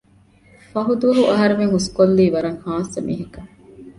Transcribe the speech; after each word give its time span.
ފަހު 0.71 0.93
ދުވަހު 1.01 1.23
އަހަރެމެން 1.29 1.73
ހުސްކޮށްލީ 1.75 2.23
ވަރަށް 2.35 2.61
ޚާއްސަ 2.63 2.99
މީހަކަށް 3.07 3.51